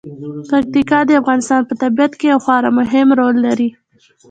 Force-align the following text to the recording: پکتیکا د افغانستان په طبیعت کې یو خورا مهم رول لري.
پکتیکا 0.49 0.99
د 1.05 1.11
افغانستان 1.21 1.61
په 1.65 1.73
طبیعت 1.81 2.11
کې 2.19 2.25
یو 2.31 2.39
خورا 2.45 2.69
مهم 2.79 3.07
رول 3.19 3.35
لري. 3.45 3.69